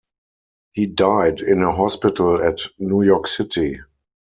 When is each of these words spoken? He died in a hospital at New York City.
He 0.71 0.87
died 0.87 1.41
in 1.41 1.61
a 1.61 1.71
hospital 1.71 2.41
at 2.41 2.61
New 2.79 3.03
York 3.03 3.27
City. 3.27 3.81